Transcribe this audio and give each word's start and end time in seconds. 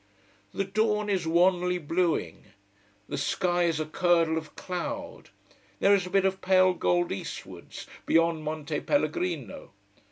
The 0.51 0.63
dawn 0.63 1.11
is 1.11 1.27
wanly 1.27 1.77
blueing. 1.77 2.45
The 3.07 3.19
sky 3.19 3.65
is 3.65 3.79
a 3.79 3.85
curdle 3.85 4.35
of 4.35 4.55
cloud, 4.55 5.29
there 5.79 5.93
is 5.93 6.07
a 6.07 6.09
bit 6.09 6.25
of 6.25 6.41
pale 6.41 6.73
gold 6.73 7.11
eastwards, 7.11 7.85
beyond 8.07 8.43
Monte 8.43 8.79
Pellegrino. 8.79 9.73